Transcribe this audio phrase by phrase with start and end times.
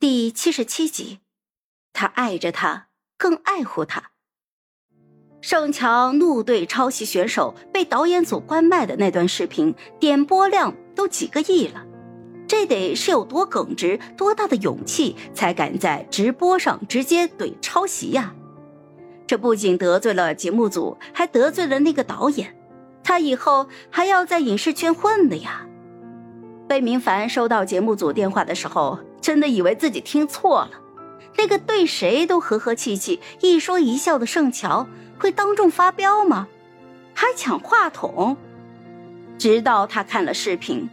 [0.00, 1.18] 第七十七集，
[1.92, 2.86] 他爱着她，
[3.18, 4.12] 更爱护她。
[5.42, 11.84] 盛强怒对抄袭选手被导演组关麦的那段视频，点播量都几个亿了。
[12.48, 18.34] 这得是有多耿直、多大的勇气，才敢在直播上直接怼抄袭呀？
[19.26, 22.56] 这不仅得罪了节目组，还得罪了那个导演。
[23.04, 25.66] 他以后还要在影视圈混的呀！
[26.66, 28.98] 贝明凡收到节目组电话的时候。
[29.20, 30.70] 真的以为自己听错了，
[31.36, 34.86] 那个对谁都和和气气、一说一笑的盛乔
[35.18, 36.48] 会当众发飙吗？
[37.14, 38.36] 还抢话筒？
[39.38, 40.88] 直到他看了视频，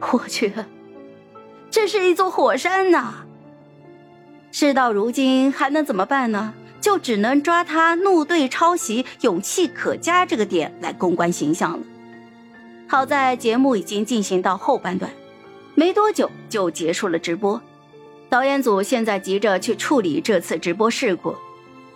[0.00, 0.52] 我去，
[1.70, 3.24] 这是一座火山呐！
[4.52, 6.54] 事到如今还能怎么办呢？
[6.80, 11.80] 就只能抓他怒对抄袭、勇气可嘉这个点来公关形象了。
[12.86, 15.10] 好在节目已经进行到后半段。
[15.76, 17.60] 没多久就结束了直播，
[18.30, 21.36] 导演组现在急着去处理这次直播事故。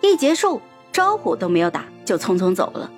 [0.01, 2.91] 一结束，招呼都没有打，就匆匆走了。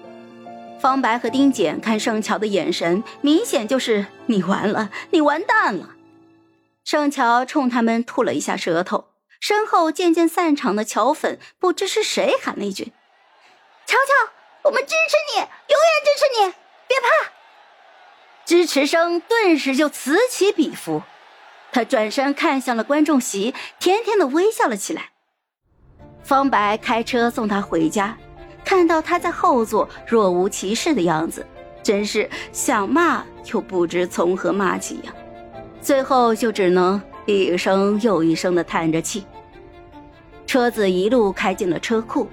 [0.81, 5.91] 方白和丁简看盛乔的眼神，明显就是你完了，你完蛋了。
[6.83, 9.05] 盛乔冲他们吐了一下舌头，
[9.39, 12.91] 身后渐渐散场的乔粉不知是谁喊了一句
[13.87, 16.53] ：“乔乔，我们支持你，永远支持你，”
[18.53, 21.01] 支持声顿时就此起彼伏，
[21.71, 25.09] 他转身看向了观众席，甜甜的微笑了起来。
[26.21, 28.15] 方白开车送他回家，
[28.63, 31.43] 看到他在后座若无其事的样子，
[31.81, 35.11] 真是想骂又不知从何骂起呀。
[35.81, 39.25] 最后就只能一声又一声的叹着气。
[40.45, 42.29] 车子一路开进了车库，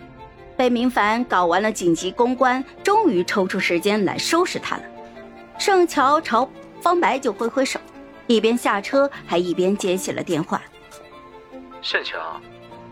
[0.55, 4.83] 被明凡搞完了紧急公关，终于抽出时间来收拾他了。
[5.61, 6.49] 盛乔朝
[6.81, 7.79] 方白就挥挥手，
[8.27, 10.63] 一边下车还一边接起了电话。
[11.83, 12.19] 盛乔，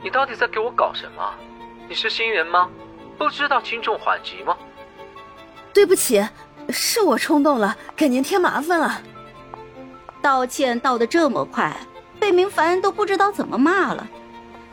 [0.03, 1.35] 你到底在给我搞什么？
[1.89, 2.69] 你是新人吗？
[3.17, 4.55] 不知道轻重缓急吗？
[5.73, 6.23] 对不起，
[6.69, 9.01] 是我冲动了，给您添麻烦了。
[10.21, 11.75] 道歉道得这么快，
[12.21, 14.07] 贝明凡都不知道怎么骂了。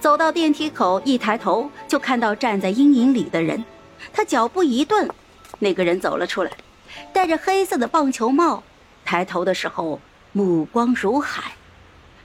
[0.01, 3.63] 走到电梯口，一抬头就看到站在阴影里的人，
[4.11, 5.09] 他脚步一顿，
[5.59, 6.51] 那个人走了出来。
[7.13, 8.63] 戴着黑色的棒球帽，
[9.03, 9.99] 抬头的时候
[10.31, 11.53] 目光如海。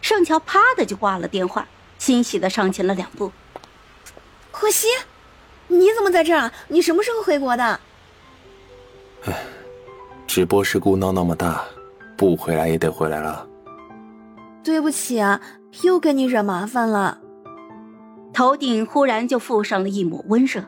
[0.01, 3.31] 盛乔啪的就挂了电话，欣喜的上前了两步。
[4.51, 4.89] 霍希，
[5.69, 6.51] 你怎么在这儿？
[6.69, 7.81] 你什么时候回国的？
[9.27, 9.45] 唉，
[10.27, 11.63] 直播事故闹那么大，
[12.17, 13.47] 不回来也得回来了。
[14.65, 15.41] 对不起啊，
[15.83, 17.19] 又给你惹麻烦了。
[18.33, 20.65] 头顶忽然就附上了一抹温热。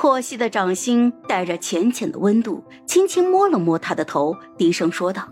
[0.00, 5.28] 霍希的掌心带着浅浅的温度，轻轻摸了摸他的头，低声说道：“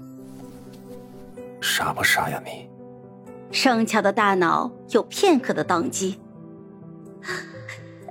[1.58, 2.68] 傻不傻呀你？”
[3.50, 6.20] 盛乔的大脑有片刻的宕机。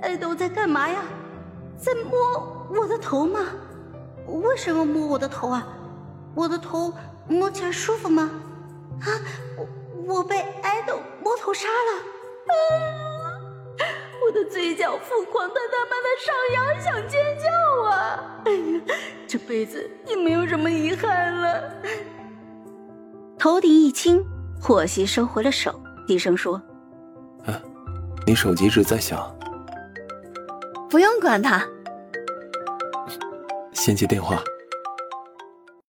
[0.02, 1.04] 爱豆在干嘛呀？
[1.76, 3.38] 在摸我的头吗？
[4.26, 5.64] 为什么摸我的头啊？
[6.34, 6.92] 我的头
[7.28, 8.32] 摸起来舒服吗？
[9.02, 9.06] 啊，
[9.56, 12.02] 我我被爱豆摸头杀了！
[14.26, 15.57] 我的嘴角疯狂的
[16.18, 17.48] 上扬，想尖叫
[17.84, 18.42] 啊！
[18.44, 18.80] 哎呀，
[19.26, 21.72] 这辈子也没有什么遗憾了。
[23.38, 24.24] 头顶一轻，
[24.60, 26.60] 霍希收回了手，低声说
[27.46, 27.60] ：“啊，
[28.26, 29.32] 你手机一直在响。”
[30.90, 31.64] 不用管他，
[33.72, 34.42] 先接电话。